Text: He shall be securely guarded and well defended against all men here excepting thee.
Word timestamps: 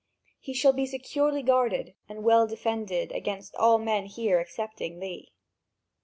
He 0.39 0.55
shall 0.55 0.73
be 0.73 0.87
securely 0.87 1.43
guarded 1.43 1.93
and 2.09 2.23
well 2.23 2.47
defended 2.47 3.11
against 3.11 3.53
all 3.57 3.77
men 3.77 4.07
here 4.07 4.39
excepting 4.39 4.97
thee. 4.97 5.31